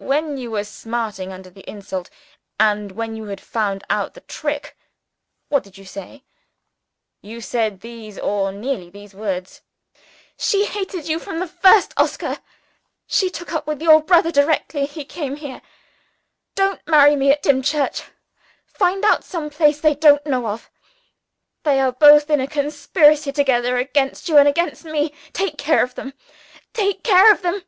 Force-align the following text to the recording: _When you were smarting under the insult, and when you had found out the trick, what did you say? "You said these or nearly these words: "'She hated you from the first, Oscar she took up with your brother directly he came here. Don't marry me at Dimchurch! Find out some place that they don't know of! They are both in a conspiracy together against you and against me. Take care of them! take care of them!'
_When 0.04 0.36
you 0.36 0.50
were 0.50 0.64
smarting 0.64 1.32
under 1.32 1.48
the 1.48 1.66
insult, 1.66 2.10
and 2.60 2.92
when 2.92 3.16
you 3.16 3.24
had 3.24 3.40
found 3.40 3.82
out 3.88 4.12
the 4.12 4.20
trick, 4.20 4.76
what 5.48 5.62
did 5.64 5.78
you 5.78 5.86
say? 5.86 6.24
"You 7.22 7.40
said 7.40 7.80
these 7.80 8.18
or 8.18 8.52
nearly 8.52 8.90
these 8.90 9.14
words: 9.14 9.62
"'She 10.36 10.66
hated 10.66 11.08
you 11.08 11.18
from 11.18 11.40
the 11.40 11.48
first, 11.48 11.94
Oscar 11.96 12.40
she 13.06 13.30
took 13.30 13.54
up 13.54 13.66
with 13.66 13.80
your 13.80 14.02
brother 14.02 14.30
directly 14.30 14.84
he 14.84 15.06
came 15.06 15.36
here. 15.36 15.62
Don't 16.54 16.86
marry 16.86 17.16
me 17.16 17.30
at 17.30 17.42
Dimchurch! 17.42 18.02
Find 18.66 19.02
out 19.06 19.24
some 19.24 19.48
place 19.48 19.80
that 19.80 19.88
they 19.88 19.94
don't 19.94 20.26
know 20.26 20.48
of! 20.48 20.70
They 21.62 21.80
are 21.80 21.92
both 21.92 22.28
in 22.28 22.42
a 22.42 22.46
conspiracy 22.46 23.32
together 23.32 23.78
against 23.78 24.28
you 24.28 24.36
and 24.36 24.46
against 24.46 24.84
me. 24.84 25.14
Take 25.32 25.56
care 25.56 25.82
of 25.82 25.94
them! 25.94 26.12
take 26.74 27.02
care 27.02 27.32
of 27.32 27.40
them!' 27.40 27.64